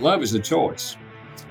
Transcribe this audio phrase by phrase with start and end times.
[0.00, 0.96] Love is a choice.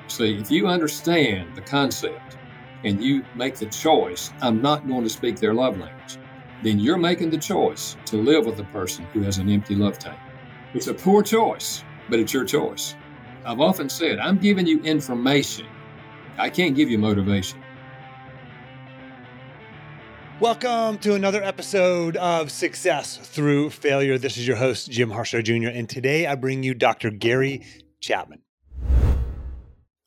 [0.08, 2.38] See, if you understand the concept
[2.86, 6.18] and you make the choice, I'm not going to speak their love language,
[6.64, 10.00] then you're making the choice to live with a person who has an empty love
[10.00, 10.18] tank.
[10.74, 12.96] It's a poor choice, but it's your choice.
[13.46, 15.68] I've often said, I'm giving you information.
[16.38, 17.62] I can't give you motivation.
[20.40, 24.18] Welcome to another episode of Success Through Failure.
[24.18, 27.10] This is your host, Jim Harshaw Jr., and today I bring you Dr.
[27.10, 27.66] Gary
[28.08, 28.42] Chapman.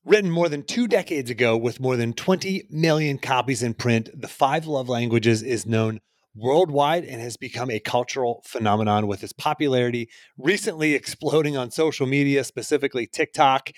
[0.05, 4.29] Written more than two decades ago with more than 20 million copies in print, The
[4.29, 6.01] Five Love Languages is known
[6.35, 10.09] worldwide and has become a cultural phenomenon with its popularity
[10.39, 13.71] recently exploding on social media, specifically TikTok.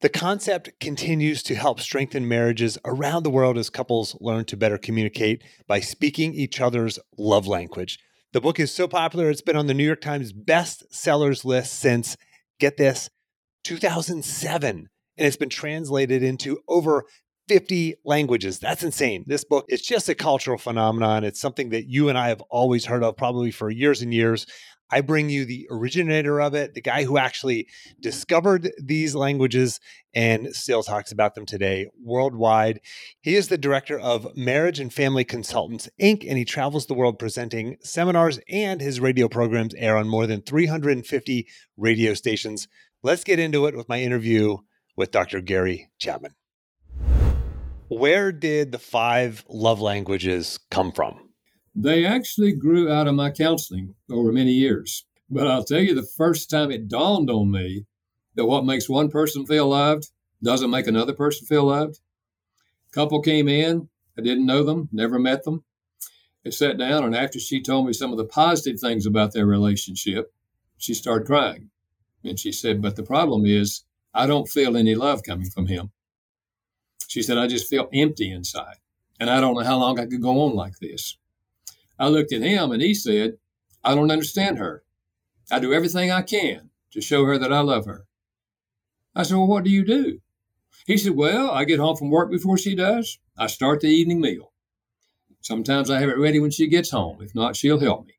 [0.00, 4.78] The concept continues to help strengthen marriages around the world as couples learn to better
[4.78, 7.98] communicate by speaking each other's love language.
[8.32, 11.74] The book is so popular, it's been on the New York Times best sellers list
[11.74, 12.16] since,
[12.60, 13.08] get this,
[13.64, 14.88] 2007.
[15.16, 17.04] And it's been translated into over
[17.48, 18.58] 50 languages.
[18.58, 19.24] That's insane.
[19.26, 21.24] This book is just a cultural phenomenon.
[21.24, 24.46] It's something that you and I have always heard of probably for years and years.
[24.90, 27.66] I bring you the originator of it, the guy who actually
[28.00, 29.80] discovered these languages
[30.14, 32.80] and still talks about them today worldwide.
[33.20, 37.18] He is the director of Marriage and Family Consultants, Inc., and he travels the world
[37.18, 42.68] presenting seminars, and his radio programs air on more than 350 radio stations.
[43.04, 44.56] Let's get into it with my interview
[44.96, 45.42] with Dr.
[45.42, 46.32] Gary Chapman.
[47.88, 51.28] Where did the five love languages come from?
[51.74, 55.04] They actually grew out of my counseling over many years.
[55.28, 57.84] But I'll tell you, the first time it dawned on me
[58.36, 60.08] that what makes one person feel loved
[60.42, 62.00] doesn't make another person feel loved.
[62.90, 65.62] Couple came in, I didn't know them, never met them.
[66.42, 69.44] They sat down, and after she told me some of the positive things about their
[69.44, 70.32] relationship,
[70.78, 71.68] she started crying.
[72.24, 75.90] And she said, But the problem is, I don't feel any love coming from him.
[77.08, 78.76] She said, I just feel empty inside.
[79.20, 81.16] And I don't know how long I could go on like this.
[81.98, 83.34] I looked at him and he said,
[83.84, 84.82] I don't understand her.
[85.50, 88.06] I do everything I can to show her that I love her.
[89.14, 90.20] I said, Well, what do you do?
[90.86, 93.18] He said, Well, I get home from work before she does.
[93.36, 94.52] I start the evening meal.
[95.40, 97.18] Sometimes I have it ready when she gets home.
[97.20, 98.14] If not, she'll help me.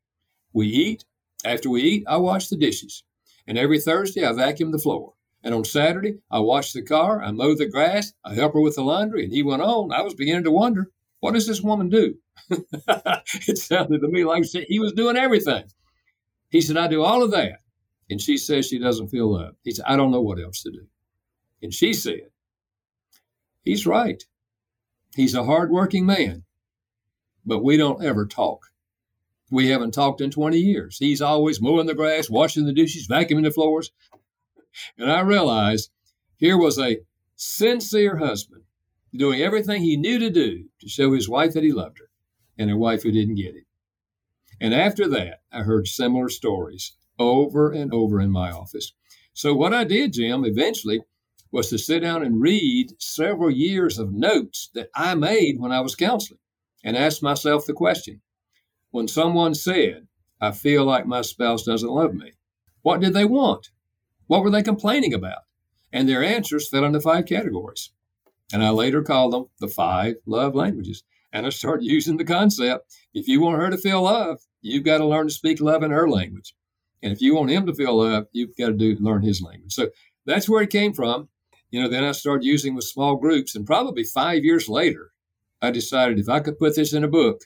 [0.52, 1.04] We eat.
[1.44, 3.02] After we eat, I wash the dishes.
[3.46, 5.14] And every Thursday, I vacuum the floor.
[5.42, 8.74] And on Saturday, I wash the car, I mow the grass, I help her with
[8.74, 9.24] the laundry.
[9.24, 9.92] And he went on.
[9.92, 10.90] I was beginning to wonder,
[11.20, 12.16] what does this woman do?
[12.50, 15.64] it sounded to me like he was doing everything.
[16.50, 17.60] He said, I do all of that.
[18.10, 19.56] And she says she doesn't feel loved.
[19.62, 20.86] He said, I don't know what else to do.
[21.62, 22.30] And she said,
[23.62, 24.22] He's right.
[25.16, 26.44] He's a hardworking man,
[27.44, 28.66] but we don't ever talk.
[29.50, 30.98] We haven't talked in 20 years.
[30.98, 33.92] He's always mowing the grass, washing the dishes, vacuuming the floors.
[34.98, 35.90] And I realized
[36.36, 36.98] here was a
[37.36, 38.64] sincere husband
[39.14, 42.10] doing everything he knew to do to show his wife that he loved her
[42.58, 43.64] and a wife who didn't get it.
[44.60, 48.92] And after that, I heard similar stories over and over in my office.
[49.32, 51.02] So, what I did, Jim, eventually
[51.52, 55.80] was to sit down and read several years of notes that I made when I
[55.80, 56.40] was counseling
[56.82, 58.20] and ask myself the question
[58.96, 60.06] when someone said,
[60.40, 62.32] I feel like my spouse doesn't love me,
[62.80, 63.68] what did they want?
[64.26, 65.42] What were they complaining about?
[65.92, 67.90] And their answers fell into five categories.
[68.54, 71.04] And I later called them the five love languages.
[71.30, 74.98] And I started using the concept if you want her to feel love, you've got
[74.98, 76.54] to learn to speak love in her language.
[77.02, 79.74] And if you want him to feel love, you've got to do learn his language.
[79.74, 79.90] So
[80.24, 81.28] that's where it came from.
[81.70, 85.10] You know, then I started using with small groups, and probably five years later,
[85.60, 87.42] I decided if I could put this in a book,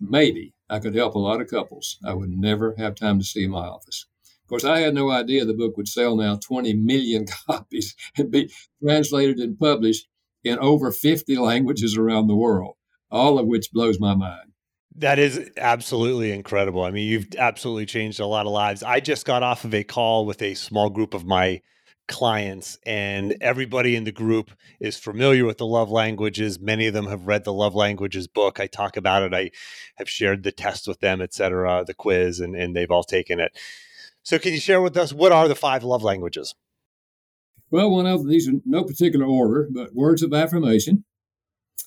[0.00, 1.98] maybe I could help a lot of couples.
[2.04, 4.06] I would never have time to see my office.
[4.44, 8.30] Of course, I had no idea the book would sell now 20 million copies and
[8.30, 8.50] be
[8.82, 10.06] translated and published
[10.42, 12.76] in over 50 languages around the world,
[13.10, 14.52] all of which blows my mind.
[14.96, 16.84] That is absolutely incredible.
[16.84, 18.82] I mean, you've absolutely changed a lot of lives.
[18.82, 21.62] I just got off of a call with a small group of my
[22.08, 26.60] clients, and everybody in the group is familiar with the love languages.
[26.60, 28.60] Many of them have read the love languages book.
[28.60, 29.34] I talk about it.
[29.34, 29.50] I
[29.96, 33.56] have shared the test with them, etc the quiz, and, and they've all taken it.
[34.22, 36.54] So, can you share with us what are the five love languages?
[37.70, 41.04] Well, one of these in no particular order, but words of affirmation.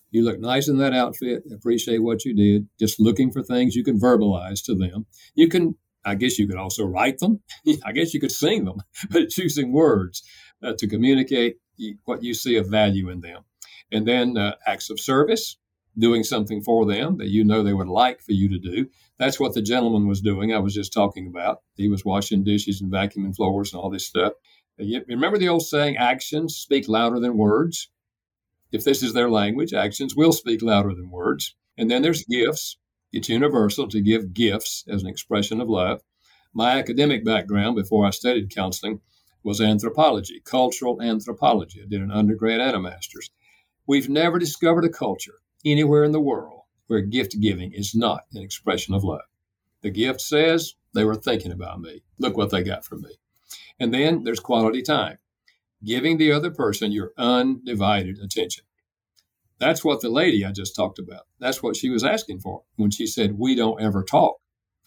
[0.10, 1.44] You look nice in that outfit.
[1.52, 2.68] Appreciate what you did.
[2.80, 5.06] Just looking for things you can verbalize to them.
[5.36, 5.75] You can,
[6.07, 7.42] I guess, you could also write them.
[7.86, 8.77] I guess you could sing them,
[9.09, 10.24] but choosing words
[10.63, 11.57] uh, to communicate
[12.06, 13.44] what you see of value in them.
[13.92, 15.57] And then uh, acts of service,
[15.98, 18.88] doing something for them that you know they would like for you to do.
[19.18, 20.54] That's what the gentleman was doing.
[20.54, 21.62] I was just talking about.
[21.75, 24.33] He was washing dishes and vacuuming floors and all this stuff.
[24.77, 27.89] You remember the old saying, actions speak louder than words?
[28.71, 31.56] If this is their language, actions will speak louder than words.
[31.77, 32.77] And then there's gifts.
[33.13, 36.01] It's universal to give gifts as an expression of love.
[36.54, 39.01] My academic background before I studied counseling
[39.44, 41.81] was anthropology, cultural anthropology.
[41.81, 43.30] I did an undergrad and a master's.
[43.86, 48.42] We've never discovered a culture anywhere in the world where gift giving is not an
[48.42, 49.21] expression of love.
[49.81, 52.03] The gift says they were thinking about me.
[52.18, 53.12] Look what they got from me.
[53.80, 55.18] And then there's quality time,
[55.83, 58.65] giving the other person your undivided attention.
[59.59, 62.92] That's what the lady I just talked about, that's what she was asking for when
[62.92, 64.38] she said, We don't ever talk.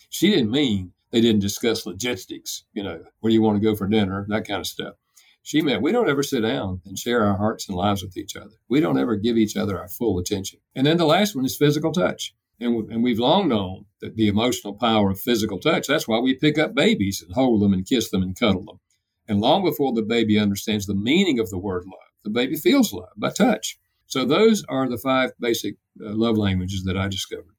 [0.08, 3.74] She didn't mean they didn't discuss logistics, you know, where do you want to go
[3.74, 4.94] for dinner, that kind of stuff.
[5.42, 8.36] She meant we don't ever sit down and share our hearts and lives with each
[8.36, 8.56] other.
[8.68, 10.60] We don't ever give each other our full attention.
[10.74, 12.34] And then the last one is physical touch.
[12.60, 16.34] And, and we've long known that the emotional power of physical touch, that's why we
[16.34, 18.80] pick up babies and hold them and kiss them and cuddle them.
[19.26, 22.92] And long before the baby understands the meaning of the word love, the baby feels
[22.92, 23.78] love by touch.
[24.10, 27.54] So those are the five basic uh, love languages that I discovered.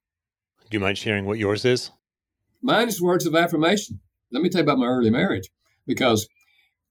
[0.69, 1.91] Do you mind sharing what yours is?
[2.61, 4.01] Mine is words of affirmation.
[4.33, 5.49] Let me tell you about my early marriage
[5.87, 6.27] because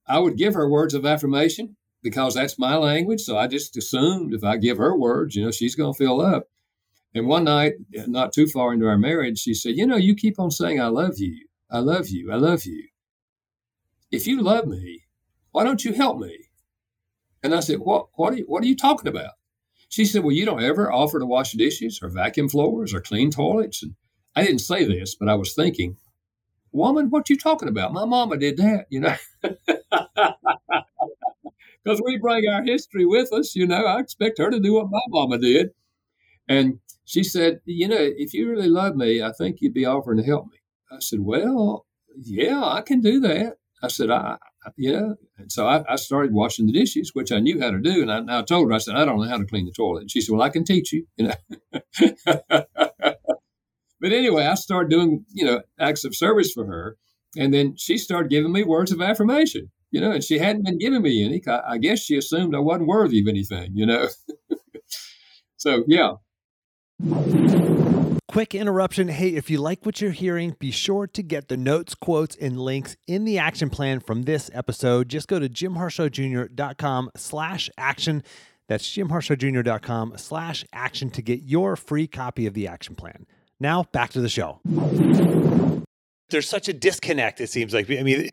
[0.07, 3.21] I would give her words of affirmation because that's my language.
[3.21, 6.17] So I just assumed if I give her words, you know, she's going to feel
[6.17, 6.43] love.
[7.13, 7.73] And one night,
[8.07, 10.87] not too far into our marriage, she said, You know, you keep on saying, I
[10.87, 11.45] love you.
[11.69, 12.31] I love you.
[12.31, 12.87] I love you.
[14.11, 15.03] If you love me,
[15.51, 16.35] why don't you help me?
[17.43, 19.33] And I said, What, what, are, you, what are you talking about?
[19.91, 23.29] She said, Well, you don't ever offer to wash dishes or vacuum floors or clean
[23.29, 23.83] toilets.
[23.83, 23.93] And
[24.35, 25.97] I didn't say this, but I was thinking,
[26.71, 27.91] Woman, what you talking about?
[27.91, 29.15] My mama did that, you know.
[31.83, 33.85] Because we bring our history with us, you know.
[33.85, 35.71] I expect her to do what my mama did.
[36.47, 40.19] And she said, You know, if you really love me, I think you'd be offering
[40.19, 40.59] to help me.
[40.91, 43.57] I said, Well, yeah, I can do that.
[43.81, 44.37] I said, I,
[44.77, 45.13] yeah.
[45.37, 48.01] And so I, I, started washing the dishes, which I knew how to do.
[48.01, 50.01] And I, I, told her, I said, I don't know how to clean the toilet.
[50.01, 51.81] And she said, Well, I can teach you, you know.
[52.37, 56.97] but anyway, I started doing, you know, acts of service for her.
[57.37, 60.77] And then she started giving me words of affirmation, you know, and she hadn't been
[60.77, 61.41] giving me any.
[61.47, 64.09] I, I guess she assumed I wasn't worthy of anything, you know.
[65.57, 66.15] so, yeah,
[68.31, 69.09] Quick interruption.
[69.09, 72.57] Hey, if you like what you're hearing, be sure to get the notes, quotes, and
[72.57, 75.09] links in the action plan from this episode.
[75.09, 78.23] Just go to jimharshawjr.com slash action.
[78.69, 83.25] That's jimharshawjr.com slash action to get your free copy of the action plan.
[83.59, 84.61] Now, back to the show.
[86.29, 87.91] There's such a disconnect, it seems like.
[87.91, 88.29] I mean,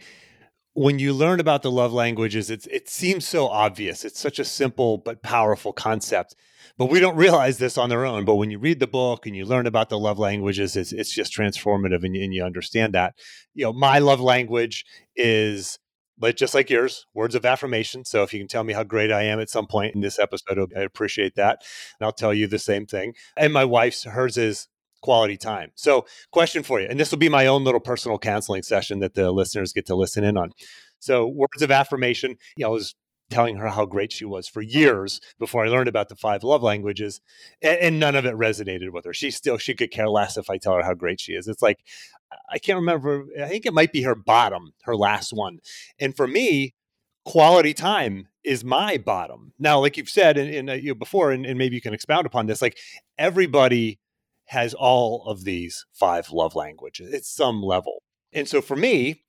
[0.78, 4.04] when you learn about the love languages, it's, it seems so obvious.
[4.04, 6.34] It's such a simple but powerful concept
[6.78, 8.24] but we don't realize this on their own.
[8.24, 11.12] But when you read the book and you learn about the love languages, it's, it's
[11.12, 13.14] just transformative and, and you understand that.
[13.52, 14.86] You know, my love language
[15.16, 15.78] is
[16.20, 18.04] but just like yours, words of affirmation.
[18.04, 20.18] So if you can tell me how great I am at some point in this
[20.18, 21.62] episode, I appreciate that.
[21.98, 23.14] And I'll tell you the same thing.
[23.36, 24.66] And my wife's, hers is
[25.00, 25.70] quality time.
[25.74, 29.14] So, question for you, and this will be my own little personal counseling session that
[29.14, 30.50] the listeners get to listen in on.
[30.98, 32.94] So, words of affirmation, you know, I was
[33.30, 36.62] telling her how great she was for years before I learned about the five love
[36.62, 37.20] languages,
[37.62, 39.12] and, and, none of it resonated with her.
[39.12, 41.46] She still she could care less if I tell her how great she is.
[41.48, 41.78] It's like
[42.50, 43.26] I can't remember.
[43.42, 45.58] I think it might be her bottom, her last one.
[45.98, 46.74] And for me,
[47.24, 49.52] quality time is my bottom.
[49.58, 52.26] Now, like you've said in uh, you know, before, and, and maybe you can expound
[52.26, 52.62] upon this.
[52.62, 52.78] Like
[53.18, 53.98] everybody
[54.48, 58.02] has all of these five love languages at some level.
[58.32, 59.24] And so for me,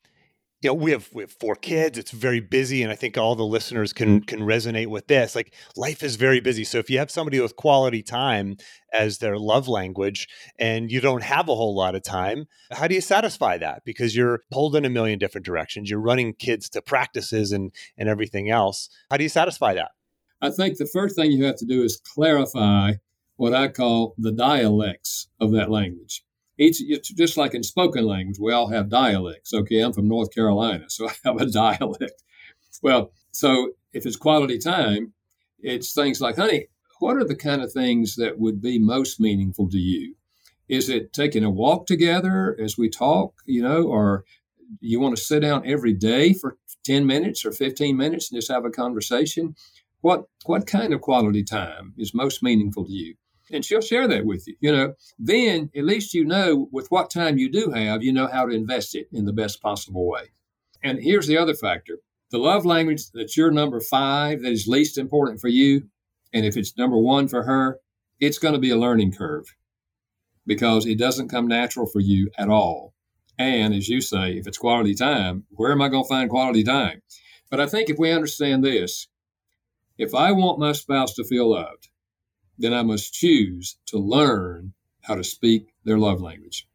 [0.61, 3.35] you know we have we have four kids it's very busy and i think all
[3.35, 6.63] the listeners can can resonate with this like life is very busy.
[6.63, 8.57] So if you have somebody with quality time
[8.93, 12.95] as their love language and you don't have a whole lot of time how do
[12.95, 13.83] you satisfy that?
[13.85, 18.09] Because you're pulled in a million different directions you're running kids to practices and and
[18.09, 18.89] everything else.
[19.09, 19.91] How do you satisfy that?
[20.41, 22.93] I think the first thing you have to do is clarify
[23.39, 26.23] what i call the dialects of that language
[26.59, 26.81] each
[27.15, 29.53] just like in spoken language, we all have dialects.
[29.53, 32.21] Okay, I'm from North Carolina, so I have a dialect.
[32.83, 35.13] Well, so if it's quality time,
[35.59, 36.67] it's things like, honey,
[36.99, 40.15] what are the kind of things that would be most meaningful to you?
[40.67, 44.25] Is it taking a walk together as we talk, you know, or
[44.81, 48.51] you want to sit down every day for 10 minutes or 15 minutes and just
[48.51, 49.55] have a conversation?
[50.01, 53.15] What what kind of quality time is most meaningful to you?
[53.51, 54.55] And she'll share that with you.
[54.59, 58.27] You know, then at least you know with what time you do have, you know
[58.27, 60.31] how to invest it in the best possible way.
[60.83, 61.97] And here's the other factor
[62.31, 65.87] the love language that's your number five that is least important for you.
[66.33, 67.79] And if it's number one for her,
[68.19, 69.55] it's going to be a learning curve
[70.45, 72.93] because it doesn't come natural for you at all.
[73.37, 76.63] And as you say, if it's quality time, where am I going to find quality
[76.63, 77.01] time?
[77.49, 79.07] But I think if we understand this,
[79.97, 81.89] if I want my spouse to feel loved,
[82.59, 86.67] then I must choose to learn how to speak their love language.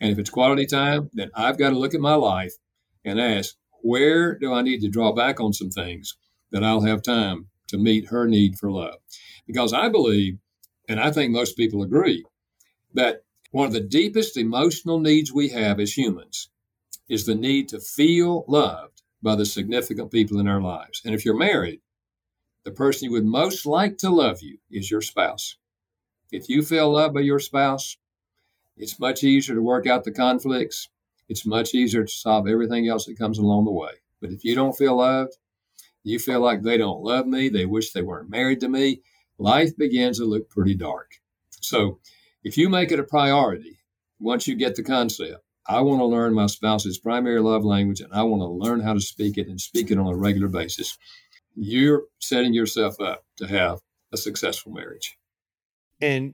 [0.00, 2.54] And if it's quality time, then I've got to look at my life
[3.04, 6.16] and ask, where do I need to draw back on some things
[6.52, 8.96] that I'll have time to meet her need for love?
[9.46, 10.38] Because I believe,
[10.88, 12.24] and I think most people agree,
[12.94, 16.50] that one of the deepest emotional needs we have as humans
[17.08, 21.02] is the need to feel loved by the significant people in our lives.
[21.04, 21.80] And if you're married,
[22.64, 25.56] the person you would most like to love you is your spouse.
[26.30, 27.96] If you feel loved by your spouse,
[28.76, 30.88] it's much easier to work out the conflicts.
[31.28, 33.92] It's much easier to solve everything else that comes along the way.
[34.20, 35.36] But if you don't feel loved,
[36.02, 39.02] you feel like they don't love me, they wish they weren't married to me,
[39.38, 41.20] life begins to look pretty dark.
[41.60, 42.00] So
[42.42, 43.78] if you make it a priority,
[44.18, 48.12] once you get the concept, I want to learn my spouse's primary love language and
[48.12, 50.96] I want to learn how to speak it and speak it on a regular basis,
[51.62, 53.80] you're setting yourself up to have
[54.12, 55.18] a successful marriage.
[56.00, 56.32] And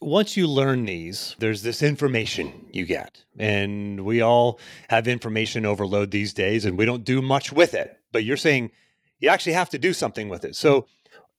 [0.00, 3.22] once you learn these, there's this information you get.
[3.38, 7.96] And we all have information overload these days and we don't do much with it.
[8.10, 8.72] But you're saying
[9.20, 10.56] you actually have to do something with it.
[10.56, 10.86] So,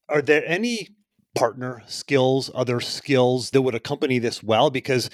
[0.08, 0.90] are there any
[1.36, 4.70] partner skills, other skills that would accompany this well?
[4.70, 5.10] Because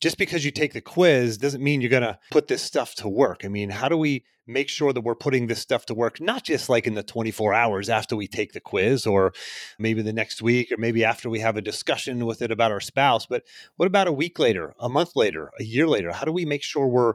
[0.00, 3.08] just because you take the quiz doesn't mean you're going to put this stuff to
[3.08, 3.44] work.
[3.44, 6.44] I mean, how do we make sure that we're putting this stuff to work, not
[6.44, 9.32] just like in the 24 hours after we take the quiz or
[9.78, 12.80] maybe the next week or maybe after we have a discussion with it about our
[12.80, 13.44] spouse, but
[13.76, 16.12] what about a week later, a month later, a year later?
[16.12, 17.14] How do we make sure we're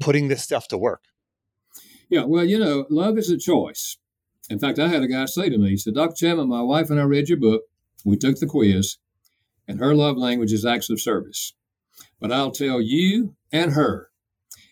[0.00, 1.04] putting this stuff to work?
[2.08, 3.96] Yeah, well, you know, love is a choice.
[4.50, 6.14] In fact, I had a guy say to me, he said, Dr.
[6.16, 7.62] Chapman, my wife and I read your book.
[8.04, 8.98] We took the quiz,
[9.66, 11.54] and her love language is acts of service.
[12.22, 14.08] But I'll tell you and her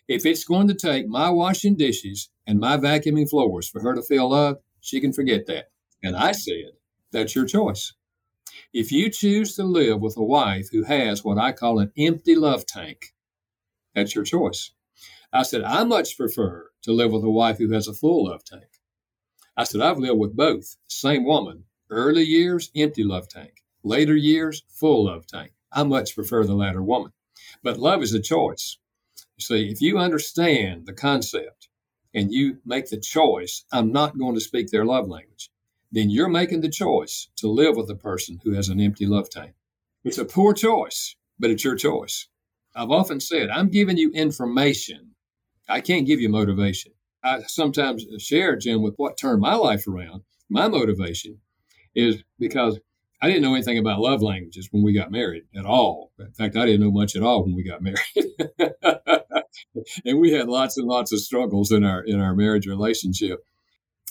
[0.07, 4.01] if it's going to take my washing dishes and my vacuuming floors for her to
[4.01, 5.65] feel loved, she can forget that.
[6.01, 6.71] And I said,
[7.11, 7.93] that's your choice.
[8.73, 12.35] If you choose to live with a wife who has what I call an empty
[12.35, 13.13] love tank,
[13.93, 14.71] that's your choice.
[15.33, 18.45] I said, I much prefer to live with a wife who has a full love
[18.45, 18.79] tank.
[19.57, 24.63] I said, I've lived with both, same woman, early years, empty love tank, later years,
[24.69, 25.51] full love tank.
[25.73, 27.11] I much prefer the latter woman.
[27.63, 28.77] But love is a choice.
[29.39, 31.67] See, if you understand the concept
[32.13, 35.49] and you make the choice, I'm not going to speak their love language,
[35.91, 39.29] then you're making the choice to live with a person who has an empty love
[39.29, 39.53] tank.
[40.03, 42.27] It's a poor choice, but it's your choice.
[42.75, 45.11] I've often said, I'm giving you information.
[45.67, 46.93] I can't give you motivation.
[47.23, 50.23] I sometimes share, Jim, with what turned my life around.
[50.49, 51.39] My motivation
[51.93, 52.79] is because
[53.21, 56.11] I didn't know anything about love languages when we got married at all.
[56.19, 57.99] In fact, I didn't know much at all when we got married.
[60.05, 63.45] and we had lots and lots of struggles in our in our marriage relationship.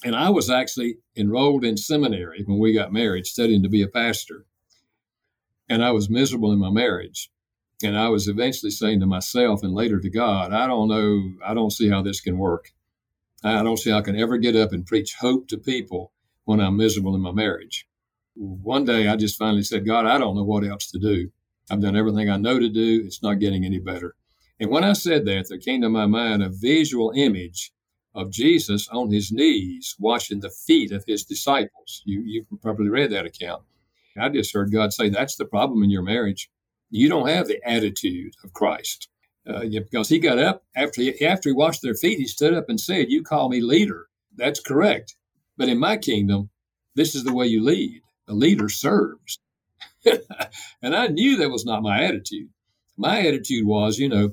[0.05, 3.89] And I was actually enrolled in seminary when we got married, studying to be a
[3.89, 4.47] pastor.
[5.69, 7.31] And I was miserable in my marriage.
[7.83, 11.55] And I was eventually saying to myself and later to God, I don't know, I
[11.55, 12.73] don't see how this can work.
[13.43, 16.13] I don't see how I can ever get up and preach hope to people
[16.45, 17.87] when I'm miserable in my marriage
[18.41, 21.31] one day I just finally said, God, I don't know what else to do.
[21.71, 23.03] I've done everything I know to do.
[23.05, 24.17] It's not getting any better.
[24.59, 27.73] And when I said that, there came to my mind a visual image
[28.15, 32.03] of Jesus on his knees washing the feet of his disciples.
[32.07, 33.63] You, you probably read that account.
[34.19, 36.51] I just heard God say, That's the problem in your marriage.
[36.91, 39.09] You don't have the attitude of Christ.
[39.47, 42.69] Uh, because he got up after he, after he washed their feet, he stood up
[42.69, 44.09] and said, You call me leader.
[44.35, 45.15] That's correct.
[45.57, 46.51] But in my kingdom,
[46.95, 49.41] this is the way you lead a leader serves.
[50.83, 52.49] and I knew that was not my attitude.
[52.97, 54.31] My attitude was, you know,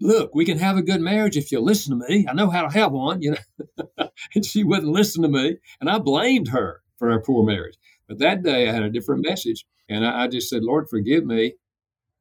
[0.00, 2.26] look, we can have a good marriage if you listen to me.
[2.28, 4.08] I know how to have one, you know.
[4.34, 5.58] and she wouldn't listen to me.
[5.80, 7.76] And I blamed her for our poor marriage.
[8.08, 9.64] But that day I had a different message.
[9.88, 11.54] And I, I just said, Lord, forgive me.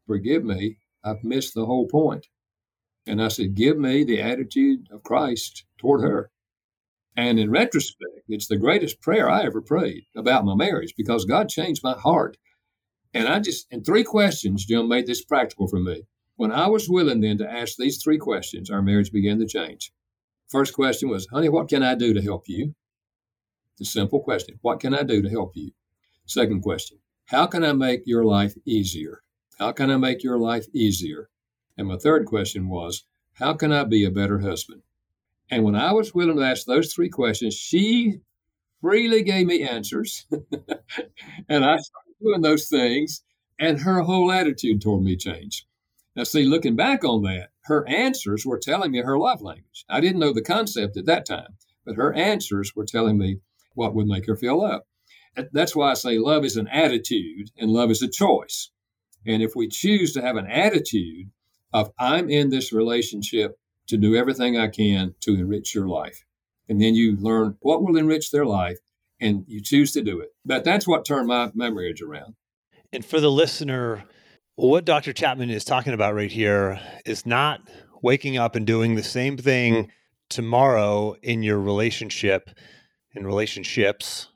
[0.08, 0.77] Forgive me.
[1.03, 2.27] I've missed the whole point.
[3.06, 6.32] And I said, give me the attitude of Christ toward her.
[7.15, 11.50] And in retrospect, it's the greatest prayer I ever prayed about my marriage because God
[11.50, 12.38] changed my heart.
[13.13, 16.03] And I just, in three questions, Jim made this practical for me.
[16.36, 19.93] When I was willing then to ask these three questions, our marriage began to change.
[20.48, 22.74] First question was, honey, what can I do to help you?
[23.77, 25.72] The simple question, what can I do to help you?
[26.25, 29.22] Second question, how can I make your life easier?
[29.60, 31.29] How can I make your life easier?
[31.77, 34.82] And my third question was, how can I be a better husband?
[35.52, 38.20] And when I was willing to ask those three questions, she
[38.82, 40.26] freely gave me answers.
[40.32, 43.24] and I started doing those things,
[43.60, 45.66] and her whole attitude toward me changed.
[46.16, 49.86] Now, see, looking back on that, her answers were telling me her love language.
[49.90, 53.40] I didn't know the concept at that time, but her answers were telling me
[53.74, 54.86] what would make her feel loved.
[55.52, 58.70] That's why I say love is an attitude and love is a choice.
[59.26, 61.32] And if we choose to have an attitude
[61.74, 66.24] of, I'm in this relationship to do everything I can to enrich your life,
[66.70, 68.80] and then you learn what will enrich their life
[69.20, 70.30] and you choose to do it.
[70.46, 72.36] But that's what turned my, my marriage around.
[72.92, 74.04] And for the listener,
[74.56, 75.13] what Dr.
[75.13, 77.62] Chapman is talking about right here is not
[78.02, 79.92] waking up and doing the same thing
[80.30, 82.50] tomorrow in your relationship
[83.16, 84.28] in relationships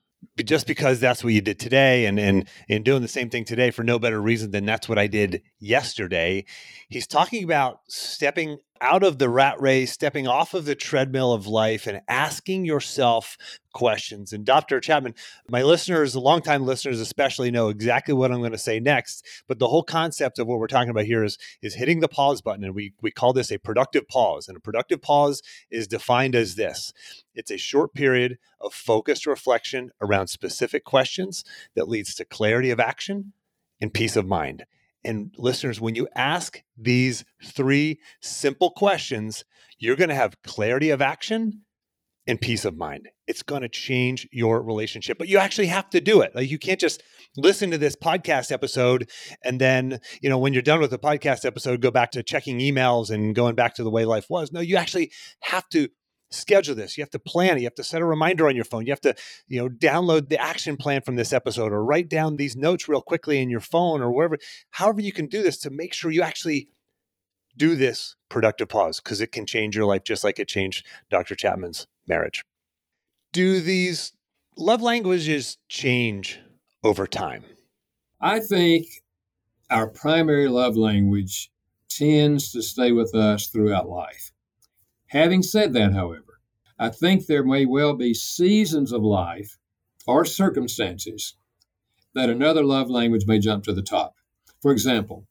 [0.43, 3.71] just because that's what you did today and and and doing the same thing today
[3.71, 6.45] for no better reason than that's what I did yesterday.
[6.89, 11.47] He's talking about stepping out of the rat race, stepping off of the treadmill of
[11.47, 13.37] life and asking yourself
[13.73, 14.33] questions.
[14.33, 14.79] And Dr.
[14.79, 15.13] Chapman,
[15.49, 19.25] my listeners, longtime listeners especially, know exactly what I'm going to say next.
[19.47, 22.41] But the whole concept of what we're talking about here is, is hitting the pause
[22.41, 22.63] button.
[22.63, 24.47] And we, we call this a productive pause.
[24.47, 26.93] And a productive pause is defined as this
[27.35, 31.43] it's a short period of focused reflection around specific questions
[31.75, 33.33] that leads to clarity of action
[33.79, 34.65] and peace of mind.
[35.07, 39.45] And listeners, when you ask these three simple questions,
[39.79, 41.61] you're going to have clarity of action
[42.27, 43.07] and peace of mind.
[43.25, 46.35] It's going to change your relationship, but you actually have to do it.
[46.35, 47.03] Like you can't just
[47.37, 49.09] listen to this podcast episode
[49.45, 52.59] and then, you know, when you're done with the podcast episode, go back to checking
[52.59, 54.51] emails and going back to the way life was.
[54.51, 55.87] No, you actually have to
[56.29, 56.97] schedule this.
[56.97, 57.61] You have to plan it.
[57.61, 58.85] You have to set a reminder on your phone.
[58.85, 59.15] You have to,
[59.47, 63.01] you know, download the action plan from this episode or write down these notes real
[63.01, 64.37] quickly in your phone or wherever,
[64.71, 66.69] however you can do this to make sure you actually
[67.55, 71.35] do this productive pause because it can change your life just like it changed Dr.
[71.35, 72.43] Chapman's marriage.
[73.33, 74.13] Do these
[74.57, 76.39] love languages change
[76.83, 77.43] over time?
[78.21, 78.87] I think
[79.69, 81.51] our primary love language
[81.89, 84.31] tends to stay with us throughout life.
[85.07, 86.39] Having said that, however,
[86.77, 89.57] I think there may well be seasons of life
[90.05, 91.35] or circumstances
[92.13, 94.15] that another love language may jump to the top.
[94.61, 95.27] For example,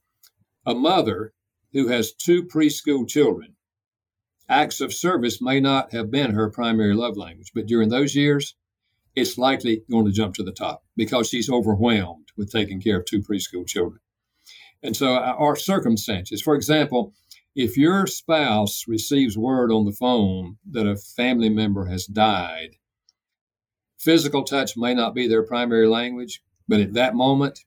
[0.64, 1.32] a mother
[1.72, 3.54] who has two preschool children,
[4.48, 8.54] acts of service may not have been her primary love language, but during those years,
[9.14, 13.04] it's likely going to jump to the top because she's overwhelmed with taking care of
[13.06, 14.00] two preschool children.
[14.82, 17.14] And so, uh, our circumstances, for example,
[17.56, 22.76] if your spouse receives word on the phone that a family member has died,
[23.98, 27.60] physical touch may not be their primary language, but at that moment,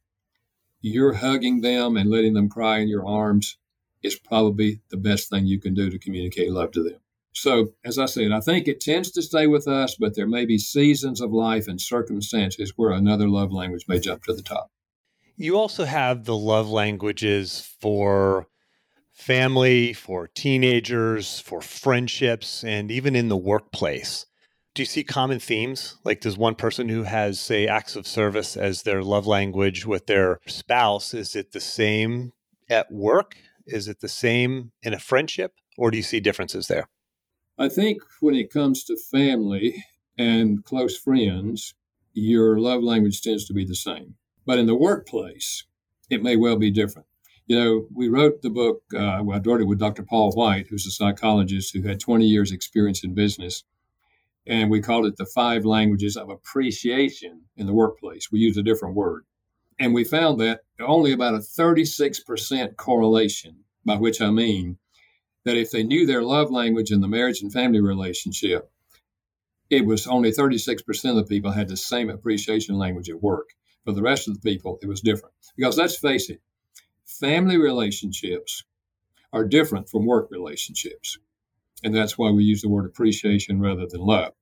[0.80, 3.58] you're hugging them and letting them cry in your arms
[4.04, 7.00] is probably the best thing you can do to communicate love to them.
[7.34, 10.46] So, as I said, I think it tends to stay with us, but there may
[10.46, 14.70] be seasons of life and circumstances where another love language may jump to the top.
[15.36, 18.49] You also have the love languages for
[19.20, 24.26] family, for teenagers, for friendships, and even in the workplace.
[24.74, 25.98] Do you see common themes?
[26.06, 30.06] Like, does one person who has, say, acts of service as their love language with
[30.08, 32.32] their spouse, is it the same
[32.70, 33.36] at work?
[33.68, 35.54] Is it the same in a friendship?
[35.78, 36.88] Or do you see differences there?
[37.58, 39.84] I think when it comes to family
[40.18, 41.74] and close friends,
[42.14, 44.16] your love language tends to be the same.
[44.46, 45.66] But in the workplace,
[46.10, 47.09] it may well be different.
[47.50, 50.04] You know, we wrote the book, uh, I wrote it with Dr.
[50.04, 53.64] Paul White, who's a psychologist who had 20 years' experience in business.
[54.46, 58.32] And we called it the five languages of appreciation in the workplace.
[58.32, 59.24] We used a different word.
[59.80, 64.78] And we found that only about a 36% correlation, by which I mean
[65.44, 68.70] that if they knew their love language in the marriage and family relationship,
[69.72, 73.50] it was only 36% of the people had the same appreciation language at work.
[73.86, 75.34] For the rest of the people, it was different.
[75.58, 76.42] Because let's face it,
[77.10, 78.64] family relationships
[79.34, 81.18] are different from work relationships.
[81.84, 84.34] And that's why we use the word appreciation rather than love.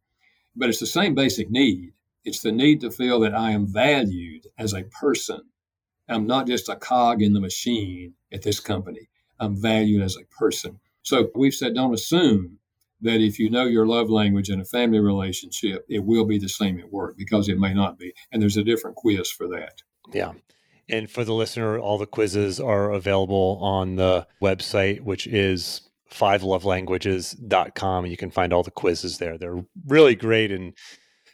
[0.55, 1.93] But it's the same basic need.
[2.25, 5.41] It's the need to feel that I am valued as a person.
[6.09, 9.09] I'm not just a cog in the machine at this company.
[9.39, 10.79] I'm valued as a person.
[11.03, 12.59] So we've said don't assume
[13.01, 16.49] that if you know your love language in a family relationship, it will be the
[16.49, 18.13] same at work because it may not be.
[18.31, 19.83] And there's a different quiz for that.
[20.11, 20.33] Yeah.
[20.89, 28.05] And for the listener, all the quizzes are available on the website, which is fivelovelanguages.com.
[28.05, 29.37] You can find all the quizzes there.
[29.37, 30.73] They're really great and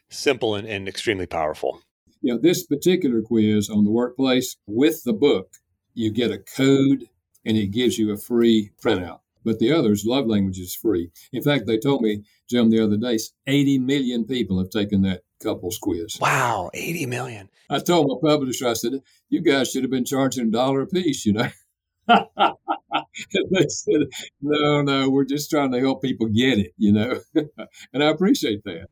[0.09, 1.81] simple and, and extremely powerful.
[2.21, 5.55] Know, this particular quiz on the workplace with the book,
[5.93, 7.09] you get a code
[7.45, 9.19] and it gives you a free printout.
[9.43, 11.11] But the others, love language is free.
[11.33, 15.23] In fact, they told me, Jim, the other day, 80 million people have taken that
[15.43, 16.17] couples quiz.
[16.19, 17.49] Wow, 80 million.
[17.69, 20.88] I told my publisher, I said, you guys should have been charging a dollar a
[20.88, 21.49] piece, you know.
[22.08, 24.01] they said,
[24.41, 27.19] no, no, we're just trying to help people get it, you know?
[27.93, 28.88] and I appreciate that.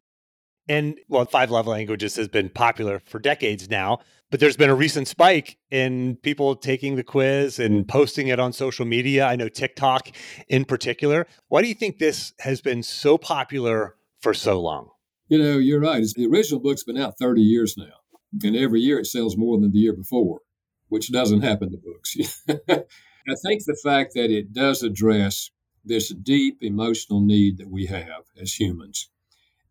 [0.67, 4.75] And well, five love languages has been popular for decades now, but there's been a
[4.75, 9.25] recent spike in people taking the quiz and posting it on social media.
[9.25, 10.09] I know TikTok
[10.47, 11.27] in particular.
[11.49, 14.91] Why do you think this has been so popular for so long?
[15.31, 16.03] You know, you're right.
[16.13, 18.01] The original book's been out 30 years now,
[18.43, 20.41] and every year it sells more than the year before,
[20.89, 22.17] which doesn't happen to books.
[22.49, 25.49] I think the fact that it does address
[25.85, 29.07] this deep emotional need that we have as humans.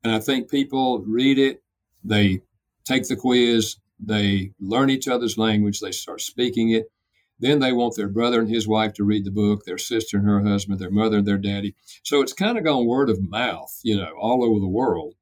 [0.02, 1.62] And I think people read it,
[2.02, 2.40] they
[2.86, 6.90] take the quiz, they learn each other's language, they start speaking it.
[7.38, 10.26] Then they want their brother and his wife to read the book, their sister and
[10.26, 11.74] her husband, their mother and their daddy.
[12.02, 15.16] So it's kind of gone word of mouth, you know, all over the world.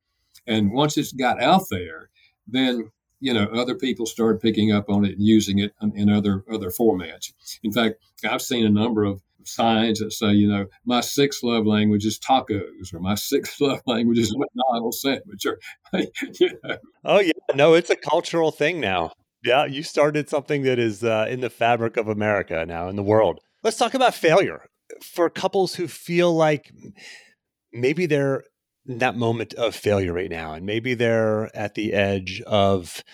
[0.49, 2.11] And once it's got out there,
[2.47, 6.45] then you know other people start picking up on it and using it in other
[6.51, 7.33] other formats.
[7.63, 7.97] In fact,
[8.29, 12.19] I've seen a number of signs that say, you know, my sixth love language is
[12.19, 15.59] tacos, or my sixth love language is McDonald's sandwich, or
[16.41, 16.77] you know.
[17.05, 19.13] Oh yeah, no, it's a cultural thing now.
[19.45, 23.03] Yeah, you started something that is uh, in the fabric of America now in the
[23.03, 23.41] world.
[23.63, 24.67] Let's talk about failure
[25.03, 26.73] for couples who feel like
[27.73, 28.45] maybe they're
[28.89, 33.05] that moment of failure right now and maybe they're at the edge of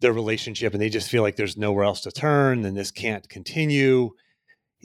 [0.00, 3.28] their relationship and they just feel like there's nowhere else to turn and this can't
[3.28, 4.10] continue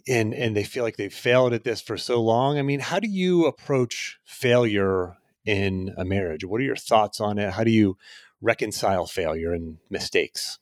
[0.07, 2.57] and and they feel like they've failed at this for so long.
[2.57, 5.15] I mean how do you approach failure
[5.45, 6.45] in a marriage?
[6.45, 7.51] What are your thoughts on it?
[7.51, 7.97] How do you
[8.41, 10.59] reconcile failure and mistakes?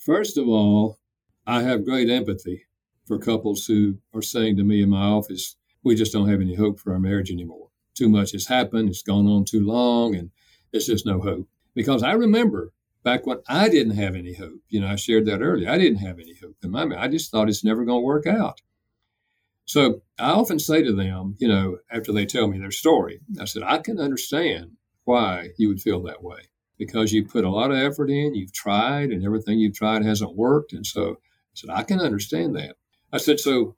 [0.00, 0.98] First of all
[1.46, 2.66] i have great empathy
[3.06, 6.54] for couples who are saying to me in my office we just don't have any
[6.54, 10.30] hope for our marriage anymore too much has happened, it's gone on too long, and
[10.70, 11.48] there's just no hope.
[11.74, 12.72] Because I remember
[13.02, 14.60] back when I didn't have any hope.
[14.68, 15.70] You know, I shared that earlier.
[15.70, 17.00] I didn't have any hope in my mind.
[17.00, 18.60] I just thought it's never going to work out.
[19.64, 23.44] So I often say to them, you know, after they tell me their story, I
[23.44, 24.72] said, I can understand
[25.04, 26.40] why you would feel that way
[26.76, 30.34] because you put a lot of effort in, you've tried, and everything you've tried hasn't
[30.34, 30.72] worked.
[30.72, 32.76] And so I said, I can understand that.
[33.12, 33.76] I said, so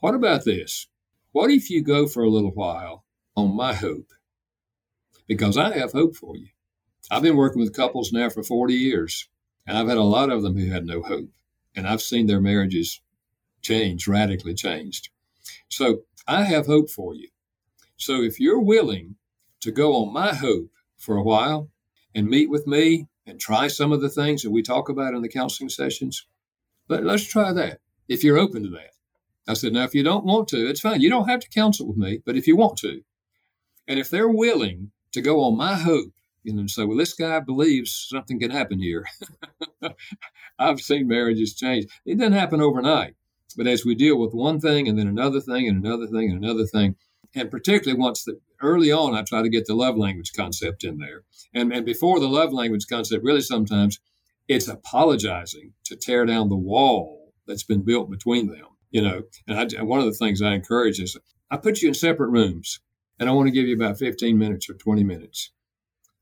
[0.00, 0.88] what about this?
[1.32, 3.04] What if you go for a little while
[3.38, 4.12] on my hope
[5.26, 6.48] because I have hope for you.
[7.10, 9.28] I've been working with couples now for 40 years,
[9.66, 11.30] and I've had a lot of them who had no hope,
[11.74, 13.00] and I've seen their marriages
[13.62, 15.10] change, radically changed.
[15.68, 17.28] So I have hope for you.
[17.96, 19.16] So if you're willing
[19.60, 21.70] to go on my hope for a while
[22.14, 25.22] and meet with me and try some of the things that we talk about in
[25.22, 26.26] the counseling sessions,
[26.88, 28.92] let, us try that if you're open to that.
[29.48, 31.00] I said, now, if you don't want to, it's fine.
[31.00, 33.02] You don't have to counsel with me, but if you want to,
[33.88, 36.12] and if they're willing to go on my hope,
[36.46, 39.04] and say, well, this guy believes something can happen here.
[40.58, 41.86] I've seen marriages change.
[42.06, 43.14] It doesn't happen overnight.
[43.56, 46.42] But as we deal with one thing and then another thing and another thing and
[46.42, 46.96] another thing,
[47.34, 50.98] and particularly once the early on, I try to get the love language concept in
[50.98, 51.22] there.
[51.54, 54.00] And, and before the love language concept, really sometimes
[54.46, 58.66] it's apologizing to tear down the wall that's been built between them.
[58.90, 61.16] You know, and I, one of the things I encourage is
[61.50, 62.80] I put you in separate rooms
[63.18, 65.52] and I want to give you about 15 minutes or 20 minutes.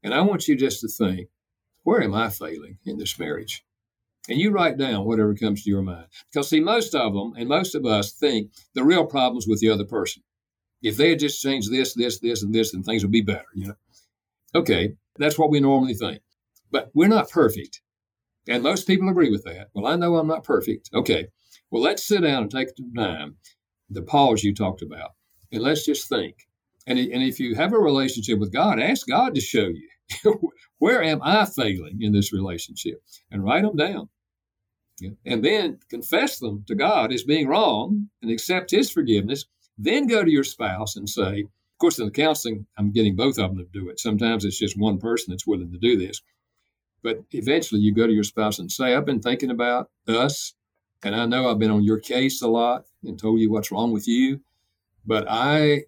[0.02, 1.28] And I want you just to think,
[1.82, 3.64] where am I failing in this marriage?
[4.28, 6.06] And you write down whatever comes to your mind.
[6.30, 9.70] Because, see, most of them and most of us think the real problem's with the
[9.70, 10.22] other person.
[10.82, 13.46] If they had just changed this, this, this, and this, then things would be better,
[13.54, 13.74] you know?
[14.54, 16.20] Okay, that's what we normally think.
[16.70, 17.80] But we're not perfect.
[18.48, 19.68] And most people agree with that.
[19.74, 20.90] Well, I know I'm not perfect.
[20.94, 21.28] Okay,
[21.70, 23.36] well, let's sit down and take the time,
[23.90, 25.10] the pause you talked about,
[25.52, 26.45] and let's just think
[26.86, 29.88] and, and if you have a relationship with God, ask God to show you
[30.78, 34.08] where am I failing in this relationship and write them down.
[35.00, 35.10] Yeah.
[35.26, 39.44] And then confess them to God as being wrong and accept His forgiveness.
[39.76, 43.38] Then go to your spouse and say, of course, in the counseling, I'm getting both
[43.38, 44.00] of them to do it.
[44.00, 46.22] Sometimes it's just one person that's willing to do this.
[47.02, 50.54] But eventually you go to your spouse and say, I've been thinking about us,
[51.02, 53.92] and I know I've been on your case a lot and told you what's wrong
[53.92, 54.40] with you,
[55.04, 55.82] but I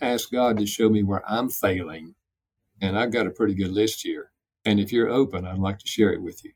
[0.00, 2.14] ask God to show me where I'm failing.
[2.80, 4.30] And I've got a pretty good list here.
[4.64, 6.52] And if you're open, I'd like to share it with you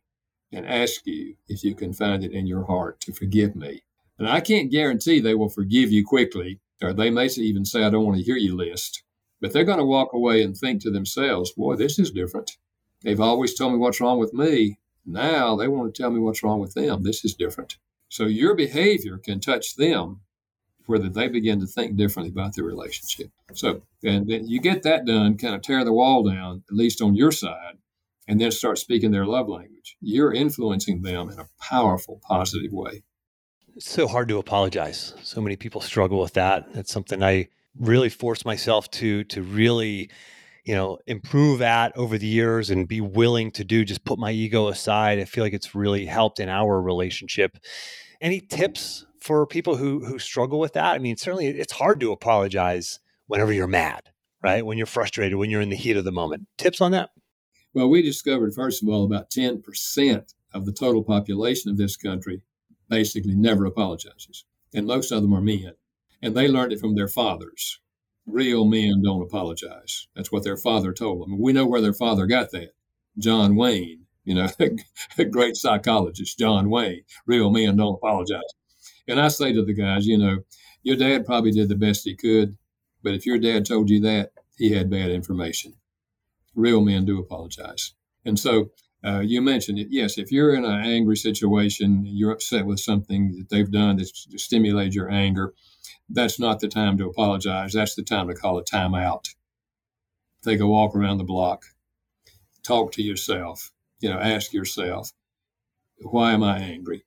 [0.50, 3.82] and ask you if you can find it in your heart to forgive me.
[4.18, 7.90] And I can't guarantee they will forgive you quickly, or they may even say, I
[7.90, 9.02] don't want to hear you list.
[9.40, 12.56] But they're going to walk away and think to themselves, boy, this is different.
[13.02, 14.78] They've always told me what's wrong with me.
[15.06, 17.04] Now they want to tell me what's wrong with them.
[17.04, 17.76] This is different.
[18.08, 20.20] So your behavior can touch them
[20.88, 23.30] where they begin to think differently about their relationship.
[23.52, 27.02] So, and then you get that done, kind of tear the wall down, at least
[27.02, 27.76] on your side,
[28.26, 29.96] and then start speaking their love language.
[30.00, 33.02] You're influencing them in a powerful, positive way.
[33.76, 35.12] It's so hard to apologize.
[35.22, 36.66] So many people struggle with that.
[36.72, 37.48] It's something I
[37.78, 40.10] really force myself to to really
[40.64, 44.32] you know improve at over the years and be willing to do just put my
[44.32, 47.56] ego aside i feel like it's really helped in our relationship
[48.20, 52.12] any tips for people who who struggle with that i mean certainly it's hard to
[52.12, 54.02] apologize whenever you're mad
[54.42, 57.10] right when you're frustrated when you're in the heat of the moment tips on that
[57.74, 62.42] well we discovered first of all about 10% of the total population of this country
[62.88, 65.72] basically never apologizes and most of them are men
[66.22, 67.80] and they learned it from their fathers
[68.28, 70.06] real men don't apologize.
[70.14, 71.40] That's what their father told them.
[71.40, 72.72] We know where their father got that.
[73.18, 74.48] John Wayne, you know,
[75.18, 77.02] a great psychologist, John Wayne.
[77.26, 78.42] Real men don't apologize.
[79.08, 80.38] And I say to the guys, you know,
[80.82, 82.56] your dad probably did the best he could,
[83.02, 85.74] but if your dad told you that, he had bad information.
[86.54, 87.94] Real men do apologize.
[88.24, 88.70] And so
[89.04, 89.88] uh, you mentioned it.
[89.90, 94.08] Yes, if you're in an angry situation, you're upset with something that they've done that
[94.08, 95.54] stimulated your anger,
[96.10, 97.72] that's not the time to apologize.
[97.72, 99.26] That's the time to call a timeout.
[100.42, 101.64] Take a walk around the block.
[102.62, 103.70] Talk to yourself.
[104.00, 105.12] You know, ask yourself,
[106.00, 107.04] why am I angry?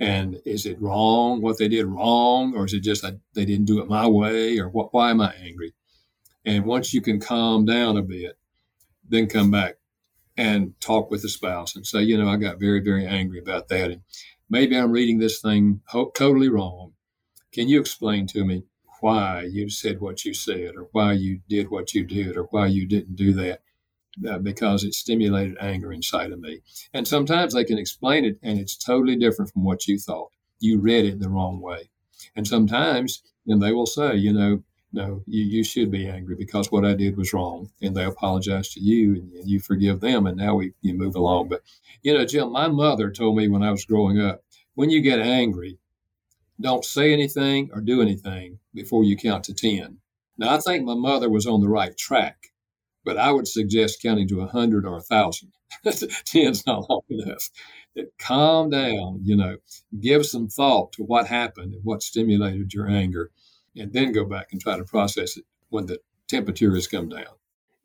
[0.00, 3.66] And is it wrong what they did wrong, or is it just that they didn't
[3.66, 4.94] do it my way, or what?
[4.94, 5.74] Why am I angry?
[6.44, 8.38] And once you can calm down a bit,
[9.08, 9.76] then come back
[10.36, 13.68] and talk with the spouse and say, you know, I got very, very angry about
[13.68, 14.02] that, and
[14.50, 16.94] maybe I'm reading this thing ho- totally wrong
[17.52, 18.64] can you explain to me
[19.00, 22.66] why you said what you said, or why you did what you did, or why
[22.66, 23.62] you didn't do that?
[24.28, 26.60] Uh, because it stimulated anger inside of me.
[26.92, 30.32] And sometimes they can explain it, and it's totally different from what you thought.
[30.58, 31.90] You read it the wrong way.
[32.34, 36.72] And sometimes, then they will say, you know, no, you, you should be angry because
[36.72, 37.70] what I did was wrong.
[37.80, 40.26] And they apologize to you and, and you forgive them.
[40.26, 41.48] And now we you move along.
[41.48, 41.62] But,
[42.02, 44.42] you know, Jim, my mother told me when I was growing up,
[44.74, 45.78] when you get angry,
[46.60, 49.98] don't say anything or do anything before you count to 10.
[50.36, 52.49] Now, I think my mother was on the right track,
[53.04, 55.52] but I would suggest counting to 100 or 1,000.
[55.86, 57.50] 10's not long enough.
[58.18, 59.56] calm down, you know,
[60.00, 63.30] give some thought to what happened and what stimulated your anger,
[63.76, 67.34] and then go back and try to process it when the temperature has come down.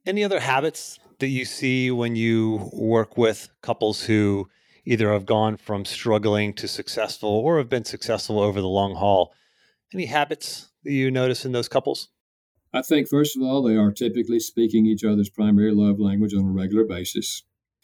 [0.06, 4.50] Any other habits that you see when you work with couples who
[4.86, 9.34] either have gone from struggling to successful or have been successful over the long haul.
[9.94, 12.10] Any habits that you notice in those couples?
[12.76, 16.44] I think, first of all, they are typically speaking each other's primary love language on
[16.44, 17.44] a regular basis.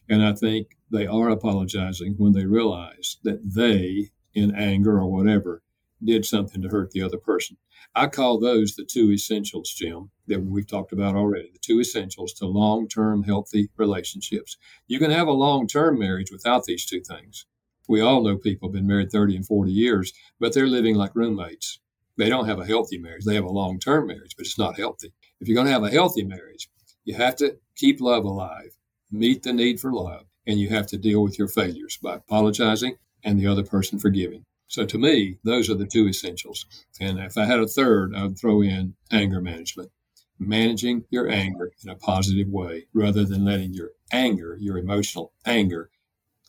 [0.10, 5.64] And I think they are apologizing when they realize that they, in anger or whatever,
[6.04, 7.56] did something to hurt the other person.
[7.96, 11.52] I call those the two essentials, Jim, that we've talked about already.
[11.54, 14.58] The two essentials to long term healthy relationships.
[14.88, 17.46] You can have a long term marriage without these two things.
[17.88, 21.16] We all know people have been married 30 and 40 years, but they're living like
[21.16, 21.80] roommates.
[22.18, 23.26] They don't have a healthy marriage.
[23.26, 25.14] They have a long term marriage, but it's not healthy.
[25.40, 26.70] If you're going to have a healthy marriage,
[27.04, 28.76] you have to keep love alive,
[29.12, 32.96] meet the need for love, and you have to deal with your failures by apologizing
[33.24, 34.46] and the other person forgiving.
[34.68, 36.66] So to me, those are the two essentials.
[37.00, 39.92] And if I had a third, I would throw in anger management,
[40.40, 45.90] managing your anger in a positive way rather than letting your anger, your emotional anger,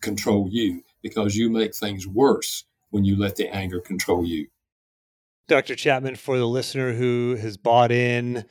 [0.01, 4.49] control you because you make things worse when you let the anger control you.
[5.49, 5.75] Dr.
[5.75, 8.45] Chapman, for the listener who has bought in,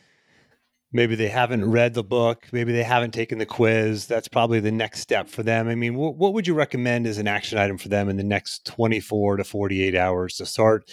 [0.91, 4.07] maybe they haven't read the book, maybe they haven't taken the quiz.
[4.07, 5.67] That's probably the next step for them.
[5.67, 8.23] I mean, wh- what would you recommend as an action item for them in the
[8.23, 10.91] next 24 to 48 hours to start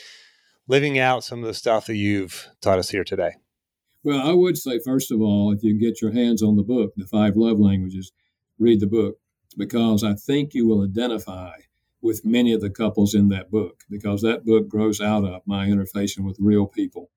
[0.68, 3.32] living out some of the stuff that you've taught us here today?
[4.04, 6.62] Well, I would say, first of all, if you can get your hands on the
[6.62, 8.12] book, The Five Love Languages,
[8.58, 9.16] read the book
[9.56, 11.52] because I think you will identify
[12.00, 15.66] with many of the couples in that book because that book grows out of my
[15.66, 17.10] interfacing with real people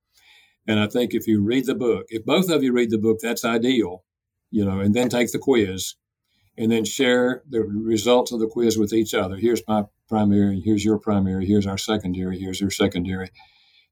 [0.67, 3.19] and I think if you read the book, if both of you read the book,
[3.21, 4.03] that's ideal,
[4.51, 5.95] you know, and then take the quiz
[6.57, 9.37] and then share the results of the quiz with each other.
[9.37, 13.31] Here's my primary, here's your primary, here's our secondary, here's your secondary.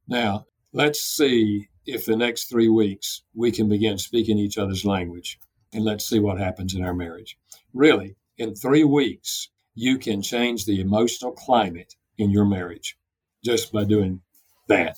[0.07, 5.39] Now, let's see if the next three weeks we can begin speaking each other's language
[5.73, 7.37] and let's see what happens in our marriage.
[7.73, 9.49] Really, in three weeks,
[9.79, 12.97] you can change the emotional climate in your marriage
[13.45, 14.19] just by doing
[14.67, 14.97] that.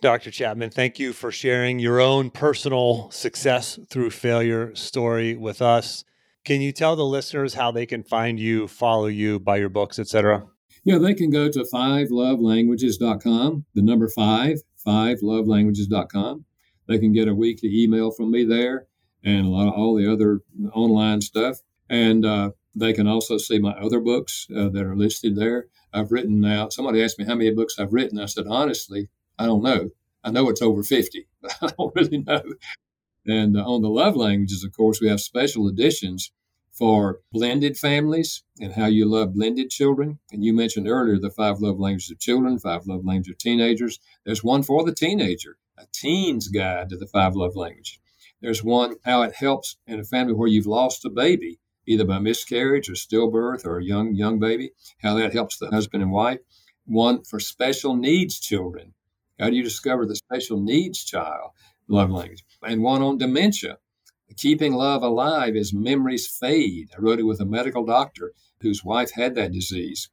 [0.00, 0.30] Dr.
[0.30, 6.04] Chapman, thank you for sharing your own personal success through failure story with us.
[6.44, 9.98] Can you tell the listeners how they can find you, follow you, buy your books,
[9.98, 10.46] etc.?
[10.84, 16.44] Yeah, they can go to fivelovelanguages.com, the number five, fivelovelanguages.com.
[16.86, 18.86] They can get a weekly email from me there
[19.24, 21.58] and a lot of all the other online stuff.
[21.88, 25.66] And uh, They can also see my other books uh, that are listed there.
[25.92, 28.18] I've written now, somebody asked me how many books I've written.
[28.18, 29.08] I said, honestly,
[29.38, 29.90] I don't know.
[30.24, 32.42] I know it's over 50, but I don't really know.
[33.26, 36.32] And uh, on the love languages, of course, we have special editions
[36.72, 40.18] for blended families and how you love blended children.
[40.32, 44.00] And you mentioned earlier the five love languages of children, five love languages of teenagers.
[44.24, 48.00] There's one for the teenager, a teen's guide to the five love languages.
[48.40, 52.18] There's one how it helps in a family where you've lost a baby either by
[52.18, 56.40] miscarriage or stillbirth or a young young baby, how that helps the husband and wife.
[56.86, 58.94] One for special needs children.
[59.38, 61.50] How do you discover the special needs child
[61.88, 62.44] love language?
[62.62, 63.78] And one on dementia.
[64.36, 66.90] Keeping love alive as memories fade.
[66.96, 70.08] I wrote it with a medical doctor whose wife had that disease.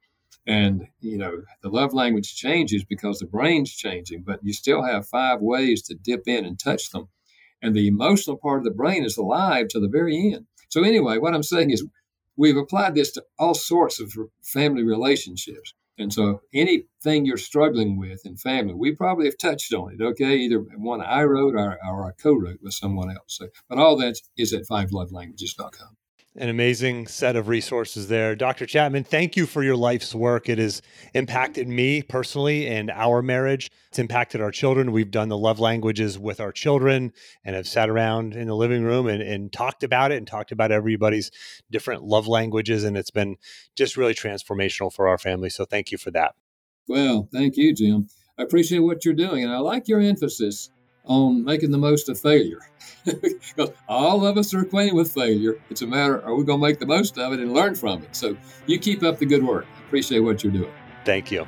[0.46, 5.06] And, you know, the love language changes because the brain's changing, but you still have
[5.06, 7.08] five ways to dip in and touch them.
[7.60, 10.46] And the emotional part of the brain is alive to the very end.
[10.72, 11.86] So, anyway, what I'm saying is
[12.34, 14.10] we've applied this to all sorts of
[14.42, 15.74] family relationships.
[15.98, 20.36] And so, anything you're struggling with in family, we probably have touched on it, okay?
[20.36, 23.36] Either one I wrote or, or I co wrote with someone else.
[23.36, 25.96] So, but all that is at fivelovelanguages.com
[26.34, 28.34] an amazing set of resources there.
[28.34, 28.64] Dr.
[28.64, 30.48] Chapman, thank you for your life's work.
[30.48, 30.80] It has
[31.12, 33.70] impacted me personally and our marriage.
[33.88, 34.92] It's impacted our children.
[34.92, 37.12] We've done the love languages with our children
[37.44, 40.52] and have sat around in the living room and, and talked about it and talked
[40.52, 41.30] about everybody's
[41.70, 42.82] different love languages.
[42.82, 43.36] And it's been
[43.76, 45.50] just really transformational for our family.
[45.50, 46.34] So thank you for that.
[46.88, 48.08] Well, thank you, Jim.
[48.38, 49.44] I appreciate what you're doing.
[49.44, 50.70] And I like your emphasis
[51.04, 52.60] on making the most of failure.
[53.04, 55.56] because all of us are acquainted with failure.
[55.70, 58.02] It's a matter, are we going to make the most of it and learn from
[58.02, 58.14] it?
[58.14, 58.36] So
[58.66, 59.66] you keep up the good work.
[59.86, 60.72] Appreciate what you're doing.
[61.04, 61.46] Thank you.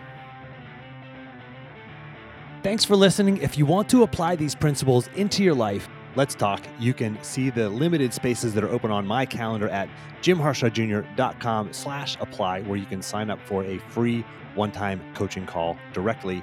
[2.63, 3.39] Thanks for listening.
[3.39, 6.63] If you want to apply these principles into your life, let's talk.
[6.79, 9.89] You can see the limited spaces that are open on my calendar at
[10.23, 16.43] jimharshawjr.com slash apply, where you can sign up for a free one-time coaching call directly